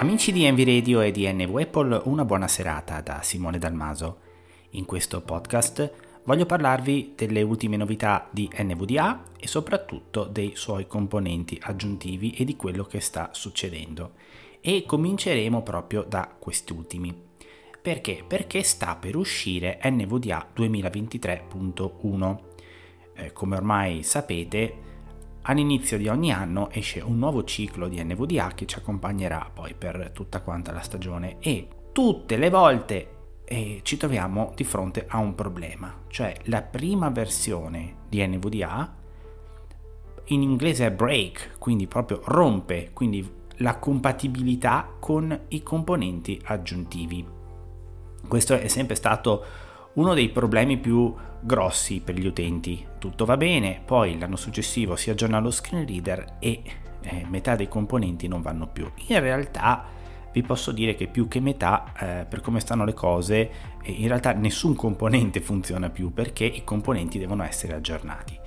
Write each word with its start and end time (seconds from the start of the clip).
Amici 0.00 0.30
di 0.30 0.44
Envy 0.44 0.64
Radio 0.64 1.00
e 1.00 1.10
di 1.10 1.26
NV 1.26 1.56
Apple, 1.56 2.02
una 2.04 2.24
buona 2.24 2.46
serata 2.46 3.00
da 3.00 3.20
Simone 3.22 3.58
Dalmaso. 3.58 4.18
In 4.70 4.84
questo 4.84 5.22
podcast 5.22 6.20
voglio 6.22 6.46
parlarvi 6.46 7.14
delle 7.16 7.42
ultime 7.42 7.76
novità 7.76 8.28
di 8.30 8.48
NVDA 8.56 9.24
e 9.40 9.48
soprattutto 9.48 10.22
dei 10.22 10.52
suoi 10.54 10.86
componenti 10.86 11.58
aggiuntivi 11.60 12.30
e 12.30 12.44
di 12.44 12.54
quello 12.54 12.84
che 12.84 13.00
sta 13.00 13.30
succedendo. 13.32 14.12
E 14.60 14.84
cominceremo 14.86 15.62
proprio 15.62 16.04
da 16.04 16.32
questi 16.38 16.72
ultimi. 16.72 17.12
Perché? 17.82 18.22
Perché 18.24 18.62
sta 18.62 18.94
per 18.94 19.16
uscire 19.16 19.80
NVDA 19.82 20.50
2023.1. 20.54 22.38
Eh, 23.14 23.32
come 23.32 23.56
ormai 23.56 24.04
sapete, 24.04 24.87
All'inizio 25.48 25.96
di 25.96 26.08
ogni 26.08 26.30
anno 26.30 26.68
esce 26.70 27.00
un 27.00 27.18
nuovo 27.18 27.42
ciclo 27.42 27.88
di 27.88 28.02
NVDA 28.04 28.48
che 28.54 28.66
ci 28.66 28.76
accompagnerà 28.76 29.50
poi 29.50 29.72
per 29.72 30.10
tutta 30.12 30.42
quanta 30.42 30.72
la 30.72 30.82
stagione 30.82 31.36
e 31.38 31.68
tutte 31.90 32.36
le 32.36 32.50
volte 32.50 33.16
eh, 33.44 33.80
ci 33.82 33.96
troviamo 33.96 34.52
di 34.54 34.64
fronte 34.64 35.06
a 35.08 35.16
un 35.16 35.34
problema, 35.34 36.02
cioè 36.08 36.34
la 36.44 36.60
prima 36.60 37.08
versione 37.08 37.94
di 38.10 38.24
NVDA 38.26 38.94
in 40.26 40.42
inglese 40.42 40.86
è 40.86 40.90
break, 40.90 41.54
quindi 41.58 41.86
proprio 41.86 42.20
rompe, 42.26 42.90
quindi 42.92 43.26
la 43.60 43.78
compatibilità 43.78 44.86
con 45.00 45.46
i 45.48 45.62
componenti 45.62 46.38
aggiuntivi. 46.44 47.26
Questo 48.28 48.52
è 48.52 48.68
sempre 48.68 48.96
stato 48.96 49.44
uno 49.94 50.12
dei 50.12 50.28
problemi 50.28 50.76
più 50.76 51.14
grossi 51.40 52.00
per 52.00 52.16
gli 52.16 52.26
utenti. 52.26 52.86
Tutto 52.98 53.24
va 53.24 53.36
bene, 53.36 53.80
poi 53.84 54.18
l'anno 54.18 54.36
successivo 54.36 54.96
si 54.96 55.10
aggiorna 55.10 55.38
lo 55.38 55.50
screen 55.50 55.86
reader 55.86 56.36
e 56.38 56.62
eh, 57.00 57.24
metà 57.28 57.56
dei 57.56 57.68
componenti 57.68 58.28
non 58.28 58.42
vanno 58.42 58.66
più. 58.66 58.90
In 59.06 59.20
realtà 59.20 59.84
vi 60.32 60.42
posso 60.42 60.72
dire 60.72 60.94
che 60.94 61.06
più 61.06 61.26
che 61.28 61.40
metà, 61.40 61.92
eh, 61.98 62.24
per 62.26 62.40
come 62.40 62.60
stanno 62.60 62.84
le 62.84 62.94
cose, 62.94 63.50
eh, 63.82 63.90
in 63.90 64.08
realtà 64.08 64.32
nessun 64.32 64.74
componente 64.74 65.40
funziona 65.42 65.90
più 65.90 66.12
perché 66.12 66.44
i 66.44 66.64
componenti 66.64 67.18
devono 67.18 67.44
essere 67.44 67.74
aggiornati. 67.74 68.38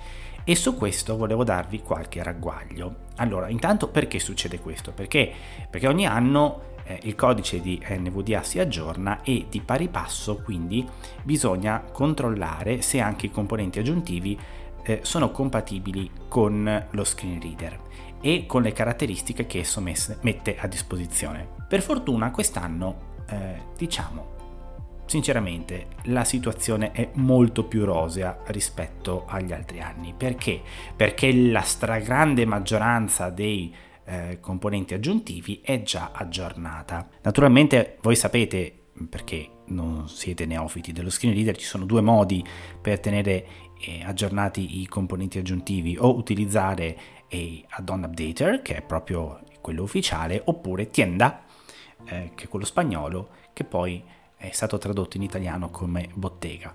E 0.44 0.56
su 0.56 0.76
questo 0.76 1.16
volevo 1.16 1.44
darvi 1.44 1.82
qualche 1.82 2.20
ragguaglio. 2.22 3.10
Allora, 3.16 3.48
intanto 3.48 3.88
perché 3.88 4.18
succede 4.18 4.58
questo? 4.58 4.92
Perché, 4.92 5.32
perché 5.70 5.86
ogni 5.86 6.04
anno 6.04 6.71
eh, 6.84 7.00
il 7.02 7.14
codice 7.14 7.60
di 7.60 7.80
NVDA 7.86 8.42
si 8.42 8.58
aggiorna 8.58 9.22
e 9.22 9.46
di 9.48 9.60
pari 9.60 9.88
passo 9.88 10.36
quindi 10.42 10.86
bisogna 11.22 11.80
controllare 11.80 12.82
se 12.82 13.00
anche 13.00 13.26
i 13.26 13.30
componenti 13.30 13.78
aggiuntivi 13.78 14.38
eh, 14.84 15.00
sono 15.02 15.30
compatibili 15.30 16.10
con 16.28 16.86
lo 16.90 17.04
screen 17.04 17.40
reader 17.40 17.80
e 18.20 18.46
con 18.46 18.62
le 18.62 18.72
caratteristiche 18.72 19.46
che 19.46 19.60
esso 19.60 19.80
messe, 19.80 20.18
mette 20.22 20.56
a 20.56 20.66
disposizione. 20.66 21.46
Per 21.68 21.82
fortuna 21.82 22.30
quest'anno 22.30 23.10
eh, 23.28 23.60
diciamo 23.76 24.32
sinceramente 25.12 25.88
la 26.04 26.24
situazione 26.24 26.92
è 26.92 27.10
molto 27.14 27.64
più 27.64 27.84
rosea 27.84 28.38
rispetto 28.46 29.26
agli 29.26 29.52
altri 29.52 29.80
anni. 29.80 30.14
Perché? 30.16 30.62
Perché 30.96 31.34
la 31.34 31.60
stragrande 31.60 32.46
maggioranza 32.46 33.28
dei 33.28 33.74
eh, 34.04 34.38
componenti 34.40 34.94
aggiuntivi 34.94 35.60
è 35.62 35.82
già 35.82 36.10
aggiornata. 36.12 37.08
Naturalmente 37.22 37.98
voi 38.02 38.16
sapete, 38.16 38.72
perché 39.08 39.48
non 39.66 40.08
siete 40.08 40.46
neofiti 40.46 40.92
dello 40.92 41.10
screen 41.10 41.34
reader, 41.34 41.56
ci 41.56 41.64
sono 41.64 41.84
due 41.84 42.00
modi 42.00 42.44
per 42.80 43.00
tenere 43.00 43.46
eh, 43.80 44.02
aggiornati 44.04 44.80
i 44.80 44.86
componenti 44.86 45.38
aggiuntivi 45.38 45.96
o 45.98 46.14
utilizzare 46.16 46.96
eh, 47.28 47.64
add-on 47.68 48.04
updater, 48.04 48.62
che 48.62 48.76
è 48.76 48.82
proprio 48.82 49.40
quello 49.60 49.82
ufficiale, 49.82 50.42
oppure 50.44 50.88
tienda, 50.88 51.44
eh, 52.04 52.32
che 52.34 52.44
è 52.44 52.48
quello 52.48 52.64
spagnolo, 52.64 53.28
che 53.52 53.64
poi 53.64 54.02
è 54.36 54.50
stato 54.52 54.78
tradotto 54.78 55.16
in 55.16 55.22
italiano 55.22 55.70
come 55.70 56.08
bottega. 56.14 56.74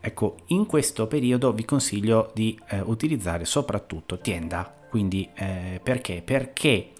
Ecco, 0.00 0.36
in 0.48 0.66
questo 0.66 1.06
periodo 1.06 1.52
vi 1.52 1.64
consiglio 1.64 2.30
di 2.34 2.58
eh, 2.68 2.80
utilizzare 2.80 3.44
soprattutto 3.46 4.18
tienda 4.18 4.82
quindi 4.94 5.28
eh, 5.34 5.80
perché? 5.82 6.22
Perché, 6.22 6.92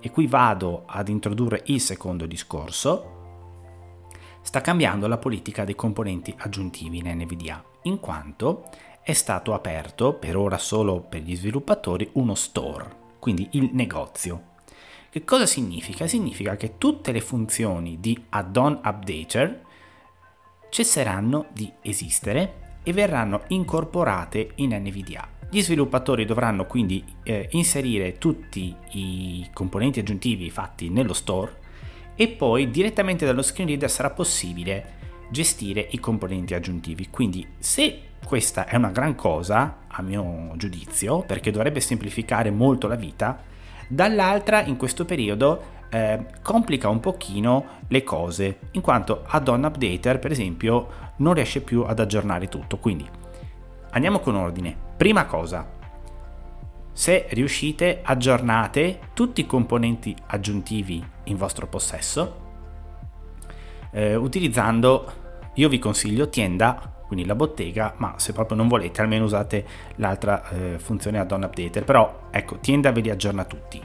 e 0.00 0.10
qui 0.10 0.26
vado 0.26 0.84
ad 0.86 1.10
introdurre 1.10 1.64
il 1.66 1.82
secondo 1.82 2.24
discorso, 2.24 4.06
sta 4.40 4.62
cambiando 4.62 5.06
la 5.06 5.18
politica 5.18 5.66
dei 5.66 5.74
componenti 5.74 6.34
aggiuntivi 6.34 6.96
in 6.96 7.08
NVDA, 7.08 7.62
in 7.82 8.00
quanto 8.00 8.64
è 9.02 9.12
stato 9.12 9.52
aperto, 9.52 10.14
per 10.14 10.34
ora 10.34 10.56
solo 10.56 11.02
per 11.02 11.20
gli 11.20 11.36
sviluppatori, 11.36 12.08
uno 12.14 12.34
store, 12.34 12.88
quindi 13.18 13.48
il 13.50 13.68
negozio. 13.74 14.54
Che 15.10 15.22
cosa 15.22 15.44
significa? 15.44 16.06
Significa 16.06 16.56
che 16.56 16.78
tutte 16.78 17.12
le 17.12 17.20
funzioni 17.20 18.00
di 18.00 18.18
add-on 18.30 18.80
updater 18.82 19.62
cesseranno 20.70 21.48
di 21.52 21.70
esistere 21.82 22.78
e 22.82 22.94
verranno 22.94 23.42
incorporate 23.48 24.52
in 24.54 24.70
NVDA. 24.70 25.35
Gli 25.48 25.62
sviluppatori 25.62 26.24
dovranno 26.24 26.66
quindi 26.66 27.04
eh, 27.22 27.48
inserire 27.52 28.18
tutti 28.18 28.74
i 28.92 29.48
componenti 29.52 30.00
aggiuntivi 30.00 30.50
fatti 30.50 30.88
nello 30.88 31.12
store 31.12 31.64
e 32.16 32.28
poi 32.28 32.70
direttamente 32.70 33.24
dallo 33.24 33.42
screen 33.42 33.68
reader 33.68 33.90
sarà 33.90 34.10
possibile 34.10 34.94
gestire 35.30 35.86
i 35.90 36.00
componenti 36.00 36.54
aggiuntivi. 36.54 37.08
Quindi 37.10 37.46
se 37.58 38.00
questa 38.24 38.66
è 38.66 38.76
una 38.76 38.90
gran 38.90 39.14
cosa, 39.14 39.84
a 39.86 40.02
mio 40.02 40.52
giudizio, 40.56 41.22
perché 41.22 41.50
dovrebbe 41.50 41.80
semplificare 41.80 42.50
molto 42.50 42.88
la 42.88 42.96
vita, 42.96 43.40
dall'altra 43.86 44.64
in 44.64 44.76
questo 44.76 45.04
periodo 45.04 45.74
eh, 45.90 46.26
complica 46.42 46.88
un 46.88 46.98
pochino 46.98 47.64
le 47.86 48.02
cose, 48.02 48.58
in 48.72 48.80
quanto 48.80 49.22
add-on 49.24 49.62
updater, 49.62 50.18
per 50.18 50.32
esempio, 50.32 50.88
non 51.18 51.34
riesce 51.34 51.60
più 51.60 51.82
ad 51.82 52.00
aggiornare 52.00 52.48
tutto. 52.48 52.78
Quindi 52.78 53.08
andiamo 53.90 54.20
con 54.20 54.34
ordine. 54.34 54.76
Prima 54.96 55.26
cosa, 55.26 55.74
se 56.92 57.26
riuscite 57.30 58.00
aggiornate 58.02 59.10
tutti 59.12 59.42
i 59.42 59.46
componenti 59.46 60.16
aggiuntivi 60.26 61.04
in 61.24 61.36
vostro 61.36 61.66
possesso 61.66 62.44
eh, 63.96 64.14
utilizzando, 64.14 65.12
io 65.54 65.68
vi 65.68 65.78
consiglio 65.78 66.28
tienda, 66.28 66.92
quindi 67.06 67.24
la 67.24 67.34
bottega, 67.34 67.94
ma 67.96 68.14
se 68.16 68.32
proprio 68.32 68.56
non 68.56 68.68
volete 68.68 69.00
almeno 69.00 69.24
usate 69.24 69.64
l'altra 69.96 70.48
eh, 70.50 70.78
funzione 70.78 71.18
add-on 71.18 71.44
updater, 71.44 71.84
però 71.84 72.28
ecco, 72.30 72.58
tienda 72.58 72.92
ve 72.92 73.00
li 73.00 73.10
aggiorna 73.10 73.44
tutti. 73.44 73.82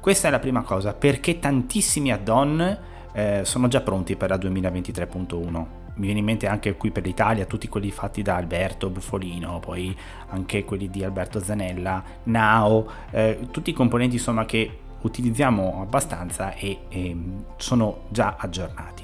Questa 0.00 0.28
è 0.28 0.30
la 0.30 0.40
prima 0.40 0.62
cosa, 0.62 0.94
perché 0.94 1.38
tantissimi 1.38 2.10
add-on 2.10 2.78
eh, 3.12 3.40
sono 3.44 3.68
già 3.68 3.80
pronti 3.80 4.16
per 4.16 4.30
la 4.30 4.36
2023.1 4.36 5.81
mi 5.94 6.06
viene 6.06 6.20
in 6.20 6.24
mente 6.24 6.46
anche 6.46 6.74
qui 6.74 6.90
per 6.90 7.04
l'Italia 7.04 7.44
tutti 7.44 7.68
quelli 7.68 7.90
fatti 7.90 8.22
da 8.22 8.36
Alberto 8.36 8.88
Buffolino, 8.88 9.60
poi 9.60 9.96
anche 10.28 10.64
quelli 10.64 10.88
di 10.88 11.04
Alberto 11.04 11.40
Zanella, 11.40 12.02
Nao, 12.24 12.90
eh, 13.10 13.48
tutti 13.50 13.70
i 13.70 13.74
componenti 13.74 14.16
insomma 14.16 14.44
che 14.44 14.78
utilizziamo 15.02 15.80
abbastanza 15.82 16.54
e, 16.54 16.78
e 16.88 17.16
sono 17.56 18.04
già 18.08 18.36
aggiornati. 18.38 19.02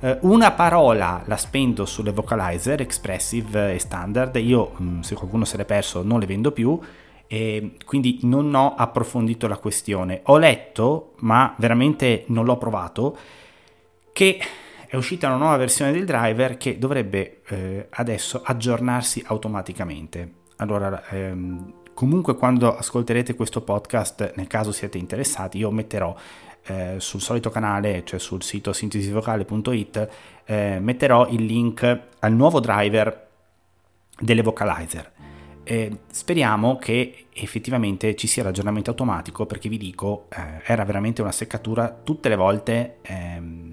Eh, 0.00 0.18
una 0.22 0.52
parola 0.52 1.22
la 1.24 1.36
spendo 1.36 1.84
sulle 1.86 2.12
vocalizer 2.12 2.80
expressive 2.80 3.74
e 3.74 3.78
standard, 3.78 4.36
io 4.36 4.72
mm, 4.80 5.00
se 5.00 5.14
qualcuno 5.14 5.44
se 5.44 5.56
l'è 5.56 5.64
perso 5.64 6.02
non 6.02 6.20
le 6.20 6.26
vendo 6.26 6.52
più 6.52 6.78
e 7.26 7.76
quindi 7.84 8.20
non 8.22 8.54
ho 8.54 8.74
approfondito 8.74 9.46
la 9.48 9.58
questione. 9.58 10.20
Ho 10.24 10.38
letto, 10.38 11.14
ma 11.18 11.54
veramente 11.58 12.24
non 12.28 12.44
l'ho 12.44 12.56
provato, 12.56 13.16
che 14.12 14.40
è 14.88 14.96
uscita 14.96 15.26
una 15.26 15.36
nuova 15.36 15.56
versione 15.58 15.92
del 15.92 16.06
driver 16.06 16.56
che 16.56 16.78
dovrebbe 16.78 17.42
eh, 17.48 17.86
adesso 17.90 18.40
aggiornarsi 18.42 19.22
automaticamente. 19.26 20.32
Allora, 20.56 21.06
ehm, 21.10 21.74
comunque 21.92 22.36
quando 22.36 22.74
ascolterete 22.74 23.34
questo 23.34 23.60
podcast, 23.60 24.32
nel 24.36 24.46
caso 24.46 24.72
siete 24.72 24.96
interessati, 24.96 25.58
io 25.58 25.70
metterò 25.70 26.16
eh, 26.64 26.94
sul 26.98 27.20
solito 27.20 27.50
canale, 27.50 28.02
cioè 28.06 28.18
sul 28.18 28.42
sito 28.42 28.72
sintesivocale.it, 28.72 30.08
eh, 30.46 30.78
metterò 30.80 31.28
il 31.28 31.44
link 31.44 32.00
al 32.20 32.32
nuovo 32.32 32.58
driver 32.58 33.28
delle 34.18 34.42
vocalizer. 34.42 35.12
Eh, 35.64 35.98
speriamo 36.10 36.78
che 36.78 37.26
effettivamente 37.34 38.16
ci 38.16 38.26
sia 38.26 38.42
l'aggiornamento 38.42 38.88
automatico 38.88 39.44
perché 39.44 39.68
vi 39.68 39.76
dico, 39.76 40.28
eh, 40.30 40.62
era 40.64 40.82
veramente 40.84 41.20
una 41.20 41.30
seccatura 41.30 41.94
tutte 42.02 42.30
le 42.30 42.36
volte. 42.36 42.96
Ehm, 43.02 43.67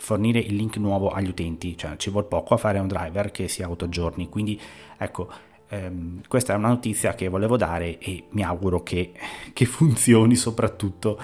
fornire 0.00 0.38
il 0.38 0.54
link 0.54 0.76
nuovo 0.76 1.10
agli 1.10 1.28
utenti, 1.28 1.76
cioè 1.76 1.96
ci 1.96 2.10
vuole 2.10 2.26
poco 2.26 2.54
a 2.54 2.56
fare 2.56 2.78
un 2.78 2.88
driver 2.88 3.30
che 3.30 3.48
si 3.48 3.62
autoaggiorni. 3.62 4.28
Quindi 4.28 4.60
ecco, 4.98 5.30
ehm, 5.68 6.22
questa 6.26 6.54
è 6.54 6.56
una 6.56 6.68
notizia 6.68 7.14
che 7.14 7.28
volevo 7.28 7.56
dare 7.56 7.98
e 7.98 8.24
mi 8.30 8.42
auguro 8.42 8.82
che, 8.82 9.12
che 9.52 9.64
funzioni 9.66 10.34
soprattutto. 10.34 11.18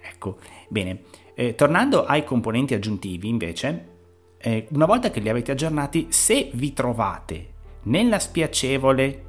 Ecco, 0.00 0.38
bene, 0.68 1.02
eh, 1.34 1.54
tornando 1.54 2.04
ai 2.04 2.24
componenti 2.24 2.74
aggiuntivi 2.74 3.28
invece, 3.28 3.94
eh, 4.38 4.66
una 4.70 4.86
volta 4.86 5.10
che 5.10 5.20
li 5.20 5.28
avete 5.28 5.52
aggiornati, 5.52 6.08
se 6.10 6.50
vi 6.54 6.72
trovate 6.72 7.54
nella 7.84 8.18
spiacevole 8.18 9.24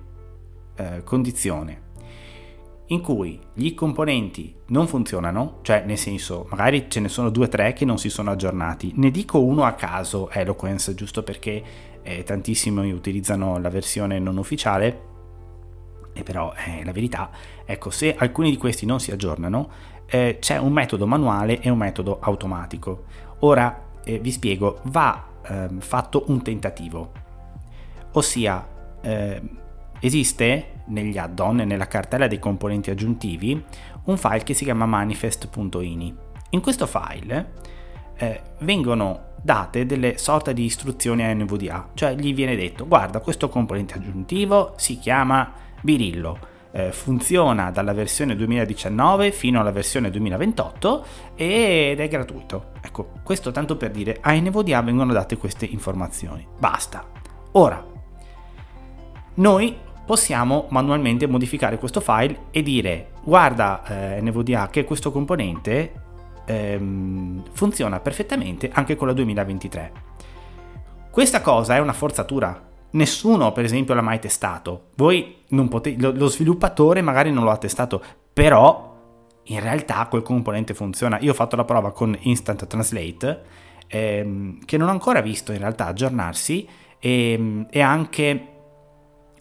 eh, 0.76 1.04
condizione 1.04 1.86
in 2.88 3.02
cui 3.02 3.40
gli 3.54 3.74
componenti 3.74 4.56
non 4.68 4.88
funzionano, 4.88 5.60
cioè 5.62 5.84
nel 5.86 5.98
senso 5.98 6.48
magari 6.50 6.86
ce 6.90 7.00
ne 7.00 7.10
sono 7.10 7.30
due 7.30 7.46
o 7.46 7.50
tre 7.50 7.74
che 7.74 7.86
non 7.86 7.98
si 7.98 8.10
sono 8.10 8.32
aggiornati. 8.32 8.94
Ne 8.96 9.12
dico 9.12 9.42
uno 9.42 9.64
a 9.64 9.74
caso, 9.74 10.30
Eloquence, 10.30 10.94
giusto 10.94 11.24
perché 11.24 11.64
eh, 12.02 12.24
tantissimi 12.24 12.92
utilizzano 12.92 13.58
la 13.60 13.70
versione 13.70 14.20
non 14.20 14.38
ufficiale, 14.38 15.02
e 16.14 16.24
però 16.24 16.54
eh, 16.66 16.84
la 16.84 16.92
verità, 16.92 17.30
ecco, 17.66 17.90
se 17.90 18.16
alcuni 18.16 18.50
di 18.50 18.58
questi 18.58 18.86
non 18.86 19.00
si 19.00 19.12
aggiornano, 19.12 19.70
eh, 20.06 20.38
c'è 20.40 20.58
un 20.58 20.72
metodo 20.72 21.06
manuale 21.06 21.60
e 21.60 21.70
un 21.70 21.78
metodo 21.78 22.20
automatico. 22.22 23.04
Ora 23.40 23.90
eh, 24.04 24.18
vi 24.20 24.32
spiego, 24.32 24.80
va 24.84 25.28
ehm, 25.46 25.80
fatto 25.80 26.24
un 26.28 26.42
tentativo, 26.42 27.12
ossia 28.14 28.66
ehm, 29.02 29.50
esiste 30.00 30.72
negli 30.88 31.18
add-on 31.18 31.62
e 31.62 31.66
nella 31.66 31.88
cartella 31.88 32.28
dei 32.28 32.40
componenti 32.40 32.90
aggiuntivi 32.90 33.64
un 34.06 34.18
file 34.18 34.44
che 34.44 34.54
si 34.54 34.64
chiama 34.64 34.86
manifest.ini. 34.86 36.16
In 36.52 36.62
questo 36.62 36.88
file 36.88 37.54
eh, 38.18 38.42
vengono 38.60 39.26
date 39.42 39.86
delle 39.86 40.18
sorte 40.18 40.54
di 40.54 40.64
istruzioni 40.64 41.24
a 41.24 41.34
NVDA, 41.34 41.90
cioè 41.94 42.16
gli 42.16 42.34
viene 42.34 42.56
detto 42.56 42.88
guarda 42.88 43.20
questo 43.20 43.50
componente 43.50 43.96
aggiuntivo 43.96 44.74
si 44.78 44.98
chiama 44.98 45.52
Birillo, 45.82 46.56
eh, 46.72 46.92
funziona 46.92 47.72
dalla 47.72 47.94
versione 47.94 48.36
2019 48.36 49.32
fino 49.32 49.60
alla 49.60 49.72
versione 49.72 50.10
2028 50.10 51.06
ed 51.36 52.00
è 52.00 52.08
gratuito. 52.08 52.72
Ecco, 52.82 53.12
questo 53.24 53.52
tanto 53.52 53.78
per 53.78 53.92
dire 53.92 54.18
a 54.22 54.34
NVDA 54.34 54.82
vengono 54.82 55.14
date 55.14 55.38
queste 55.38 55.66
informazioni. 55.66 56.46
Basta. 56.58 57.06
Ora, 57.54 57.84
noi 59.36 59.78
possiamo 60.08 60.68
manualmente 60.70 61.28
modificare 61.28 61.78
questo 61.78 62.00
file 62.00 62.46
e 62.52 62.64
dire 62.64 63.10
guarda 63.24 64.16
eh, 64.16 64.22
NVDA 64.22 64.70
che 64.70 64.86
questo 64.86 65.12
componente 65.12 65.92
ehm, 66.46 67.44
funziona 67.52 68.00
perfettamente 68.00 68.70
anche 68.72 68.96
con 68.96 69.08
la 69.08 69.14
2023. 69.14 69.92
Questa 71.12 71.42
cosa 71.42 71.76
è 71.76 71.80
una 71.80 71.92
forzatura. 71.92 72.64
Nessuno, 72.92 73.52
per 73.52 73.66
esempio, 73.66 73.94
l'ha 73.94 74.02
mai 74.02 74.20
testato. 74.20 74.92
Voi 74.96 75.40
non 75.50 75.68
potete, 75.68 76.02
lo, 76.02 76.12
lo 76.16 76.28
sviluppatore 76.28 77.02
magari 77.02 77.30
non 77.30 77.44
lo 77.44 77.52
ha 77.52 77.58
testato, 77.58 78.02
però 78.32 78.96
in 79.44 79.60
realtà 79.60 80.08
quel 80.10 80.22
componente 80.22 80.74
funziona. 80.74 81.20
Io 81.20 81.32
ho 81.32 81.36
fatto 81.36 81.58
la 81.58 81.66
prova 81.66 81.92
con 81.92 82.16
Instant 82.22 82.66
Translate, 82.66 83.42
ehm, 83.88 84.64
che 84.64 84.78
non 84.78 84.88
ho 84.88 84.92
ancora 84.92 85.20
visto 85.20 85.52
in 85.52 85.58
realtà 85.58 85.88
aggiornarsi, 85.88 86.66
e, 86.98 87.32
ehm, 87.34 87.68
e 87.70 87.82
anche 87.82 88.52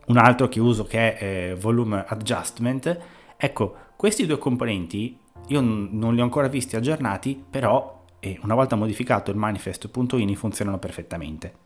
un 0.07 0.17
altro 0.17 0.49
che 0.49 0.61
uso 0.61 0.85
che 0.85 1.17
è 1.17 1.25
eh, 1.25 1.55
Volume 1.55 2.05
Adjustment. 2.07 2.99
Ecco, 3.37 3.75
questi 3.97 4.27
due 4.27 4.39
componenti 4.39 5.19
io 5.49 5.61
n- 5.61 5.89
non 5.93 6.15
li 6.15 6.21
ho 6.21 6.25
ancora 6.25 6.49
visti 6.49 6.77
aggiornati, 6.77 7.43
però 7.49 8.05
eh, 8.21 8.39
una 8.43 8.55
volta 8.55 8.77
modificato 8.77 9.31
il 9.31 9.37
manifest.ini 9.37 10.37
funzionano 10.37 10.79
perfettamente. 10.79 11.65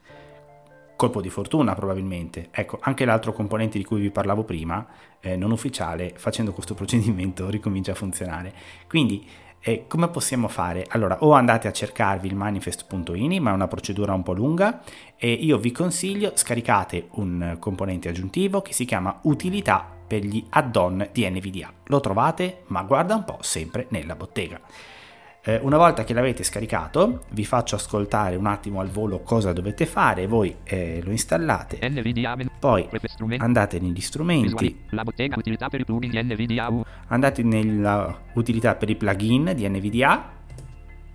Colpo 0.96 1.20
di 1.20 1.30
fortuna 1.30 1.74
probabilmente. 1.74 2.48
Ecco, 2.50 2.78
anche 2.82 3.04
l'altro 3.04 3.32
componente 3.32 3.78
di 3.78 3.84
cui 3.84 4.00
vi 4.00 4.10
parlavo 4.10 4.44
prima, 4.44 4.86
eh, 5.20 5.36
non 5.36 5.50
ufficiale, 5.50 6.12
facendo 6.16 6.52
questo 6.52 6.74
procedimento 6.74 7.48
ricomincia 7.48 7.92
a 7.92 7.94
funzionare. 7.94 8.52
Quindi 8.86 9.26
e 9.60 9.84
come 9.86 10.08
possiamo 10.08 10.48
fare? 10.48 10.86
Allora, 10.88 11.18
o 11.20 11.32
andate 11.32 11.68
a 11.68 11.72
cercarvi 11.72 12.26
il 12.26 12.34
manifest.ini, 12.34 13.40
ma 13.40 13.50
è 13.50 13.54
una 13.54 13.68
procedura 13.68 14.14
un 14.14 14.22
po' 14.22 14.32
lunga, 14.32 14.82
e 15.16 15.30
io 15.30 15.58
vi 15.58 15.70
consiglio 15.70 16.32
scaricate 16.34 17.08
un 17.12 17.56
componente 17.58 18.08
aggiuntivo 18.08 18.62
che 18.62 18.72
si 18.72 18.84
chiama 18.84 19.20
utilità 19.22 19.86
per 20.06 20.24
gli 20.24 20.44
add-on 20.48 21.10
di 21.12 21.28
NVDA. 21.28 21.72
Lo 21.84 22.00
trovate, 22.00 22.62
ma 22.68 22.82
guarda 22.82 23.14
un 23.14 23.24
po', 23.24 23.38
sempre 23.40 23.86
nella 23.90 24.16
bottega. 24.16 24.60
Eh, 25.42 25.58
una 25.62 25.78
volta 25.78 26.04
che 26.04 26.12
l'avete 26.12 26.42
scaricato, 26.42 27.24
vi 27.30 27.46
faccio 27.46 27.74
ascoltare 27.74 28.36
un 28.36 28.44
attimo 28.44 28.80
al 28.80 28.88
volo 28.88 29.20
cosa 29.20 29.54
dovete 29.54 29.86
fare, 29.86 30.26
voi 30.26 30.54
eh, 30.64 31.00
lo 31.02 31.10
installate, 31.10 31.78
poi 32.58 32.86
andate 33.38 33.80
negli 33.80 34.00
strumenti, 34.02 34.82
andate 37.06 37.42
nella 37.42 38.20
utilità 38.34 38.74
per 38.74 38.90
i 38.90 38.96
plugin 38.96 39.52
di 39.54 39.66
NVDA, 39.66 40.30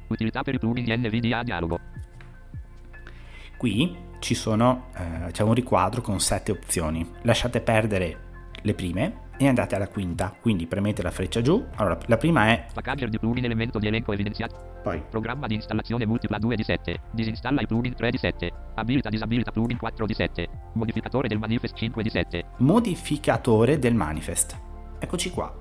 utilità 0.07 0.42
per 0.42 0.56
i 0.56 0.60
plugin 0.60 0.83
di 0.86 0.98
NVDA 0.98 1.44
dialogo. 1.44 1.80
Qui 3.57 3.95
ci 4.18 4.33
sono, 4.33 4.88
eh, 4.98 5.31
c'è 5.33 5.44
un 5.44 5.54
riquadro 5.54 6.01
con 6.01 6.19
sette 6.19 6.51
opzioni, 6.51 7.07
lasciate 7.22 7.62
perdere 7.62 8.18
le 8.63 8.74
prime 8.74 9.24
e 9.37 9.47
andate 9.47 9.75
alla 9.75 9.87
quinta, 9.87 10.33
quindi 10.39 10.67
premete 10.67 11.01
la 11.01 11.11
freccia 11.11 11.41
giù. 11.41 11.65
Allora, 11.75 11.97
la 12.05 12.17
prima 12.17 12.47
è 12.47 12.65
packager 12.73 13.09
di 13.09 13.19
plugin 13.19 13.45
elemento 13.45 13.79
di 13.79 13.87
elenco 13.87 14.13
evidenziato. 14.13 14.79
Poi 14.81 15.03
programma 15.09 15.47
di 15.47 15.55
installazione 15.55 16.05
multipla 16.05 16.37
2 16.37 16.55
di 16.55 16.63
7. 16.63 16.99
Disinstalla 17.11 17.61
i 17.61 17.67
plugin 17.67 17.95
3 17.95 18.11
di 18.11 18.17
7. 18.17 18.51
Abilita 18.75 19.09
disabilita 19.09 19.51
plugin 19.51 19.77
4 19.77 20.05
di 20.05 20.13
7. 20.13 20.47
Modificatore 20.73 21.27
del 21.27 21.39
manifest 21.39 21.75
5 21.75 22.03
di 22.03 22.09
7. 22.09 22.43
Modificatore 22.57 23.79
del 23.79 23.95
manifest. 23.95 24.59
Eccoci 24.99 25.31
qua. 25.31 25.53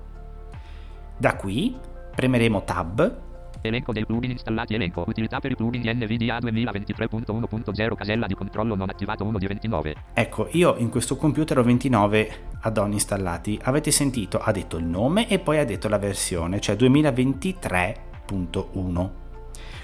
Da 1.17 1.35
qui 1.35 1.75
premeremo 2.15 2.63
tab 2.63 3.23
Elenco 3.65 3.93
dei 3.93 4.05
plugin 4.05 4.31
installati. 4.31 4.73
Elenco. 4.73 5.05
Utilità 5.07 5.39
per 5.39 5.51
i 5.51 5.55
plugin 5.55 5.81
NVDA 5.81 6.39
2023.1.0 6.39 7.95
casella 7.95 8.27
di 8.27 8.35
controllo 8.35 8.75
non 8.75 8.89
attivato 8.89 9.23
1 9.23 9.37
di 9.37 9.47
29. 9.47 9.95
Ecco, 10.13 10.49
io 10.51 10.75
in 10.77 10.89
questo 10.89 11.15
computer 11.17 11.59
ho 11.59 11.63
29 11.63 12.49
add-on 12.61 12.93
installati. 12.93 13.59
Avete 13.63 13.91
sentito? 13.91 14.39
Ha 14.39 14.51
detto 14.51 14.77
il 14.77 14.85
nome 14.85 15.27
e 15.27 15.39
poi 15.39 15.57
ha 15.59 15.65
detto 15.65 15.87
la 15.87 15.97
versione, 15.97 16.59
cioè 16.59 16.75
2023.1. 16.75 19.09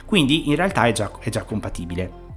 Quindi 0.06 0.50
in 0.50 0.56
realtà 0.56 0.88
è 0.88 0.92
già, 0.92 1.10
è 1.20 1.30
già 1.30 1.44
compatibile. 1.44 2.30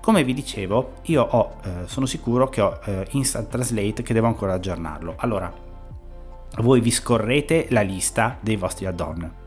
Come 0.00 0.24
vi 0.24 0.34
dicevo, 0.34 0.94
io 1.04 1.22
ho, 1.22 1.60
eh, 1.64 1.86
sono 1.86 2.06
sicuro 2.06 2.48
che 2.48 2.60
ho 2.60 2.80
eh, 2.84 3.06
Instant 3.12 3.48
Translate 3.48 4.02
che 4.02 4.12
devo 4.12 4.26
ancora 4.26 4.54
aggiornarlo. 4.54 5.14
Allora, 5.18 5.54
voi 6.58 6.80
vi 6.80 6.90
scorrete 6.90 7.68
la 7.70 7.82
lista 7.82 8.36
dei 8.40 8.56
vostri 8.56 8.86
add-on 8.86 9.41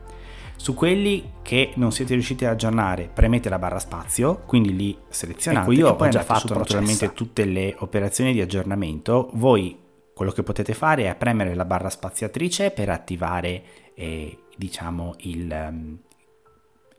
su 0.56 0.74
quelli 0.74 1.32
che 1.42 1.72
non 1.76 1.92
siete 1.92 2.14
riusciti 2.14 2.44
ad 2.44 2.52
aggiornare, 2.52 3.08
premete 3.12 3.48
la 3.48 3.58
barra 3.58 3.78
spazio, 3.78 4.42
quindi 4.46 4.74
li 4.74 4.98
selezionate. 5.08 5.70
Ecco, 5.70 5.80
io 5.80 5.88
ho 5.88 6.08
già 6.08 6.22
fatto 6.22 6.56
naturalmente 6.56 7.12
tutte 7.12 7.44
le 7.44 7.74
operazioni 7.78 8.32
di 8.32 8.40
aggiornamento. 8.40 9.30
Voi 9.34 9.84
quello 10.16 10.32
che 10.32 10.42
potete 10.42 10.72
fare 10.72 11.10
è 11.10 11.14
premere 11.14 11.54
la 11.54 11.66
barra 11.66 11.90
spaziatrice 11.90 12.70
per 12.70 12.88
attivare 12.88 13.62
eh, 13.94 14.44
diciamo 14.56 15.14
il, 15.18 15.50
um, 15.50 15.98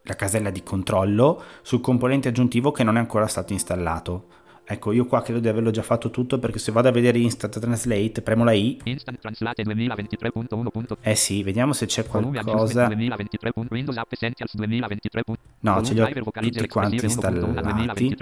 la 0.03 0.15
casella 0.15 0.51
di 0.51 0.61
controllo 0.61 1.41
sul 1.63 1.81
componente 1.81 2.27
aggiuntivo 2.27 2.71
che 2.71 2.83
non 2.83 2.95
è 2.95 2.99
ancora 2.99 3.25
stato 3.25 3.53
installato. 3.53 4.27
Ecco, 4.69 4.91
io 4.91 5.05
qua 5.05 5.21
credo 5.21 5.39
di 5.39 5.47
averlo 5.47 5.71
già 5.71 5.81
fatto 5.81 6.09
tutto 6.09 6.39
perché 6.39 6.59
se 6.59 6.73
vado 6.73 6.89
a 6.89 6.91
vedere 6.91 7.17
Instant 7.19 7.57
Translate, 7.57 8.21
premo 8.21 8.43
la 8.43 8.51
I. 8.51 8.77
Instant 8.83 9.17
Translate 9.17 9.63
2023.1. 9.63 10.97
Eh 10.99 11.15
sì, 11.15 11.41
vediamo 11.41 11.71
se 11.71 11.85
c'è 11.85 12.05
qualcosa. 12.05 12.87
2023. 12.87 13.51
Windows 13.69 13.95
App 13.95 14.11
Essentials 14.11 14.53
2023. 14.55 15.23
No, 15.61 15.81
ce 15.83 15.93
li 15.93 16.01
ho 16.01 16.09
tutti 16.09 16.67
quanti 16.67 17.01
installati. 17.01 18.17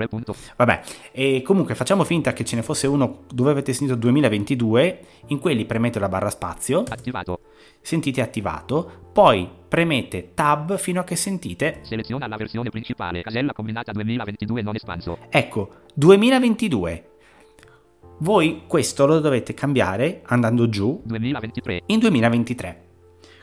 Vabbè, 0.55 0.81
e 1.11 1.41
comunque 1.43 1.73
facciamo 1.73 2.03
finta 2.03 2.31
che 2.33 2.45
ce 2.45 2.55
ne 2.55 2.61
fosse 2.61 2.85
uno 2.85 3.23
dove 3.33 3.49
avete 3.49 3.73
sentito 3.73 3.97
2022, 3.97 4.99
in 5.27 5.39
quelli 5.39 5.65
premete 5.65 5.97
la 5.97 6.09
barra 6.09 6.29
spazio. 6.29 6.83
Attivato. 6.87 7.39
Sentite 7.81 8.21
attivato, 8.21 9.04
poi 9.15 9.49
premete 9.69 10.33
Tab 10.33 10.77
fino 10.77 10.99
a 10.99 11.05
che 11.05 11.15
sentite. 11.15 11.79
Seleziona 11.83 12.27
la 12.27 12.35
versione 12.35 12.69
principale, 12.69 13.21
casella 13.21 13.53
combinata 13.53 13.93
2022 13.93 14.61
non 14.61 14.75
espanso. 14.75 15.19
Ecco, 15.29 15.83
2022. 15.93 17.11
Voi 18.17 18.63
questo 18.67 19.05
lo 19.05 19.21
dovete 19.21 19.53
cambiare 19.53 20.19
andando 20.25 20.67
giù 20.67 21.01
2023. 21.05 21.83
in 21.85 21.99
2023. 21.99 22.83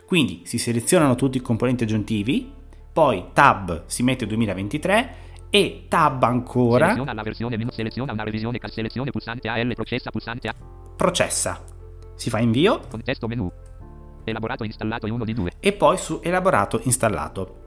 Quindi 0.05 0.41
si 0.43 0.59
selezionano 0.59 1.15
tutti 1.15 1.37
i 1.37 1.41
componenti 1.41 1.85
aggiuntivi, 1.85 2.53
poi 2.93 3.29
Tab 3.33 3.85
si 3.87 4.03
mette 4.03 4.27
2023 4.27 5.15
e 5.49 5.85
Tab 5.87 6.21
ancora. 6.21 6.85
Seleziona 6.85 7.13
la 7.13 7.23
versione 7.23 7.57
meno 7.57 7.71
seleziona 7.71 8.11
una 8.11 8.23
revisione 8.23 8.59
selezione 8.67 9.09
pulsante 9.09 9.47
AL 9.47 9.73
processa 9.73 10.11
pulsante 10.11 10.49
A. 10.49 10.55
Processa. 10.95 11.65
Si 12.13 12.29
fa 12.29 12.37
invio. 12.37 12.79
Contesto 12.91 13.27
menu. 13.27 13.51
Elaborato 14.23 14.63
installato 14.63 15.05
è 15.05 15.09
uno 15.09 15.25
di 15.25 15.33
due. 15.33 15.51
E 15.59 15.73
poi 15.73 15.97
su 15.97 16.19
elaborato 16.23 16.79
installato. 16.83 17.61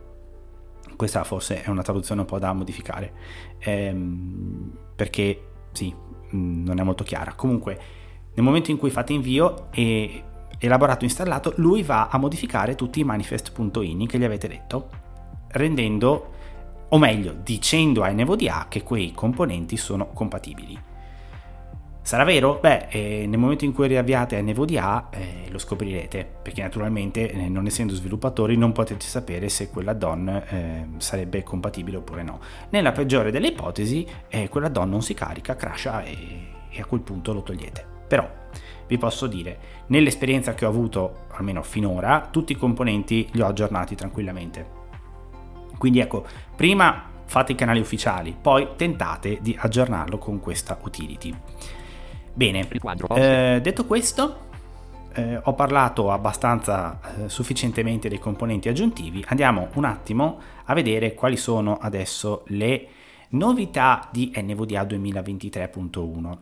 Questa 0.97 1.25
forse 1.25 1.63
è 1.63 1.69
una 1.69 1.83
traduzione 1.83 2.23
un 2.23 2.27
po' 2.27 2.39
da 2.39 2.53
modificare. 2.53 3.13
Ehm, 3.59 4.73
perché 4.95 5.43
sì, 5.73 5.95
mm, 6.35 6.65
non 6.65 6.79
è 6.79 6.83
molto 6.83 7.05
chiara. 7.05 7.35
Comunque, 7.35 7.79
nel 8.35 8.45
momento 8.45 8.71
in 8.71 8.79
cui 8.79 8.91
fate 8.91 9.13
invio 9.13 9.69
e 9.71 10.23
elaborato 10.59 11.05
installato, 11.05 11.53
lui 11.57 11.83
va 11.83 12.09
a 12.09 12.19
modificare 12.19 12.75
tutti 12.75 13.01
i 13.01 13.05
manifest.ini 13.05 14.07
che 14.07 14.19
gli 14.19 14.25
avete 14.25 14.49
detto, 14.49 14.89
rendendo, 15.49 16.33
o 16.89 16.99
meglio, 16.99 17.35
dicendo 17.43 18.03
a 18.03 18.11
NVDA 18.11 18.67
che 18.69 18.83
quei 18.83 19.13
componenti 19.13 19.77
sono 19.77 20.09
compatibili. 20.09 20.95
Sarà 22.07 22.23
vero? 22.23 22.61
Beh, 22.61 22.87
eh, 22.89 23.27
nel 23.27 23.37
momento 23.37 23.65
in 23.65 23.73
cui 23.73 23.89
riavviate 23.89 24.41
NVDA 24.41 25.09
eh, 25.11 25.47
lo 25.51 25.59
scoprirete, 25.59 26.25
perché 26.41 26.63
naturalmente 26.63 27.29
eh, 27.29 27.49
non 27.49 27.67
essendo 27.67 27.97
sviluppatori 27.97 28.57
non 28.57 28.71
potete 28.71 29.05
sapere 29.05 29.49
se 29.49 29.71
quella 29.71 29.93
DON 29.93 30.29
eh, 30.29 30.89
sarebbe 30.99 31.43
compatibile 31.43 31.97
oppure 31.97 32.23
no. 32.23 32.39
Nella 32.71 32.93
peggiore 32.93 33.33
delle 33.33 33.49
ipotesi, 33.49 34.07
eh, 34.29 34.49
quella 34.49 34.69
DON 34.69 34.89
non 34.89 35.03
si 35.03 35.15
carica, 35.15 35.57
crasha 35.57 36.05
e, 36.05 36.17
e 36.71 36.81
a 36.81 36.85
quel 36.85 37.01
punto 37.01 37.33
lo 37.33 37.43
togliete. 37.43 37.85
Però 38.07 38.31
vi 38.87 38.99
posso 38.99 39.27
dire, 39.27 39.59
nell'esperienza 39.89 40.55
che 40.55 40.65
ho 40.65 40.69
avuto, 40.69 41.27
almeno 41.31 41.65
finora, 41.65 42.29
tutti 42.31 42.53
i 42.53 42.57
componenti 42.57 43.29
li 43.33 43.41
ho 43.41 43.49
aggiornati 43.49 43.97
tranquillamente. 43.97 44.65
Quindi 45.77 45.99
ecco, 45.99 46.25
prima 46.55 47.11
fate 47.25 47.51
i 47.51 47.57
canali 47.57 47.81
ufficiali, 47.81 48.33
poi 48.41 48.69
tentate 48.77 49.41
di 49.41 49.59
aggiornarlo 49.59 50.19
con 50.19 50.39
questa 50.39 50.79
utility. 50.81 51.35
Bene, 52.37 52.69
eh, 53.15 53.61
detto 53.63 53.87
questo, 53.87 54.41
eh, 55.15 55.41
ho 55.43 55.55
parlato 55.55 56.13
abbastanza 56.13 57.01
eh, 57.01 57.29
sufficientemente 57.31 58.11
dei 58.11 58.19
componenti 58.19 58.69
aggiuntivi, 58.69 59.25
andiamo 59.29 59.69
un 59.73 59.85
attimo 59.87 60.39
a 60.65 60.75
vedere 60.75 61.15
quali 61.15 61.39
sono 61.39 61.79
adesso 61.81 62.43
le 62.49 62.89
novità 63.31 64.07
di 64.13 64.33
NVDA 64.37 64.83
2023.1 64.83 66.39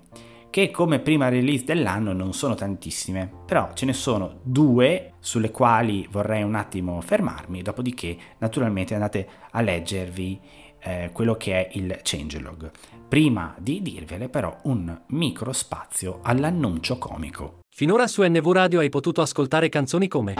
che 0.50 0.72
come 0.72 0.98
prima 0.98 1.28
release 1.28 1.64
dell'anno 1.64 2.12
non 2.12 2.32
sono 2.32 2.54
tantissime, 2.54 3.28
però 3.44 3.70
ce 3.74 3.86
ne 3.86 3.92
sono 3.92 4.38
due 4.42 5.14
sulle 5.18 5.50
quali 5.50 6.06
vorrei 6.10 6.44
un 6.44 6.54
attimo 6.54 7.00
fermarmi, 7.00 7.60
dopodiché 7.60 8.16
naturalmente 8.38 8.94
andate 8.94 9.28
a 9.50 9.60
leggervi 9.60 10.40
eh, 10.84 11.10
quello 11.12 11.34
che 11.34 11.66
è 11.66 11.68
il 11.76 11.98
changelog. 12.02 12.70
Prima 13.08 13.54
di 13.58 13.82
dirvele 13.82 14.28
però 14.28 14.56
un 14.64 15.00
micro 15.08 15.52
spazio 15.52 16.20
all'annuncio 16.22 16.98
comico. 16.98 17.60
Finora 17.74 18.06
su 18.06 18.22
NV 18.22 18.52
Radio 18.52 18.78
hai 18.78 18.88
potuto 18.88 19.20
ascoltare 19.20 19.68
canzoni 19.68 20.06
come 20.06 20.34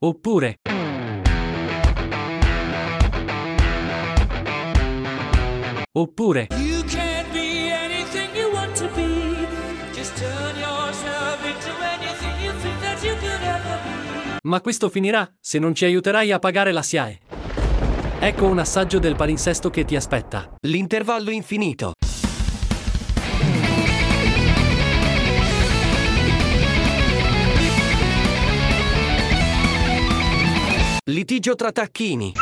Oppure 0.00 0.58
Oppure 5.92 6.46
Ma 14.48 14.62
questo 14.62 14.88
finirà 14.88 15.30
se 15.38 15.58
non 15.58 15.74
ci 15.74 15.84
aiuterai 15.84 16.32
a 16.32 16.38
pagare 16.38 16.72
la 16.72 16.80
SIAE. 16.80 17.18
Ecco 18.18 18.46
un 18.46 18.58
assaggio 18.58 18.98
del 18.98 19.14
palinsesto 19.14 19.68
che 19.68 19.84
ti 19.84 19.94
aspetta. 19.94 20.56
L'intervallo 20.60 21.28
infinito. 21.28 21.92
Litigio 31.04 31.54
tra 31.54 31.70
tacchini. 31.70 32.32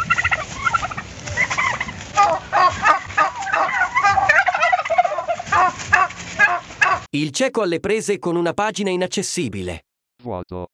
Il 7.11 7.33
cieco 7.33 7.63
alle 7.63 7.81
prese 7.81 8.21
con 8.21 8.37
una 8.37 8.53
pagina 8.53 8.91
inaccessibile. 8.91 9.87
Vuoto. 10.23 10.69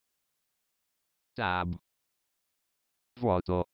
Tab. 1.34 1.74
Vuoto. 3.18 3.68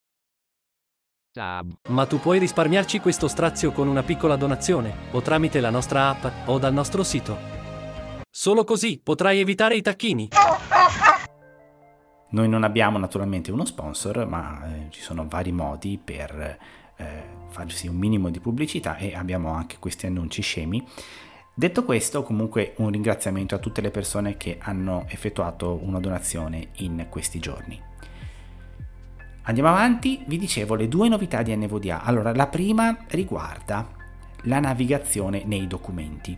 Tab. 1.31 1.73
Ma 1.89 2.05
tu 2.05 2.17
puoi 2.19 2.39
risparmiarci 2.39 2.99
questo 2.99 3.27
strazio 3.27 3.73
con 3.73 3.89
una 3.89 4.01
piccola 4.01 4.37
donazione, 4.37 5.09
o 5.11 5.21
tramite 5.21 5.59
la 5.59 5.69
nostra 5.69 6.07
app, 6.07 6.47
o 6.47 6.57
dal 6.57 6.71
nostro 6.71 7.03
sito. 7.03 7.37
Solo 8.29 8.63
così 8.63 9.01
potrai 9.03 9.39
evitare 9.39 9.75
i 9.75 9.81
tacchini. 9.81 10.29
Noi 12.31 12.47
non 12.47 12.63
abbiamo 12.63 12.97
naturalmente 12.97 13.51
uno 13.51 13.65
sponsor, 13.65 14.25
ma 14.25 14.85
eh, 14.85 14.87
ci 14.91 15.01
sono 15.01 15.27
vari 15.27 15.51
modi 15.51 15.99
per 16.01 16.57
eh, 16.95 17.23
farsi 17.49 17.87
un 17.87 17.97
minimo 17.97 18.29
di 18.29 18.39
pubblicità 18.39 18.95
e 18.95 19.15
abbiamo 19.15 19.51
anche 19.51 19.79
questi 19.79 20.05
annunci 20.05 20.41
scemi 20.41 20.87
Detto 21.59 21.83
questo, 21.83 22.23
comunque 22.23 22.71
un 22.77 22.89
ringraziamento 22.89 23.53
a 23.53 23.57
tutte 23.57 23.81
le 23.81 23.91
persone 23.91 24.37
che 24.37 24.59
hanno 24.61 25.03
effettuato 25.09 25.77
una 25.83 25.99
donazione 25.99 26.69
in 26.75 27.07
questi 27.09 27.39
giorni. 27.39 27.77
Andiamo 29.41 29.67
avanti, 29.67 30.23
vi 30.25 30.37
dicevo 30.37 30.75
le 30.75 30.87
due 30.87 31.09
novità 31.09 31.41
di 31.41 31.53
NVDA. 31.53 32.03
Allora, 32.03 32.33
la 32.33 32.47
prima 32.47 32.99
riguarda 33.09 33.89
la 34.43 34.61
navigazione 34.61 35.43
nei 35.43 35.67
documenti. 35.67 36.37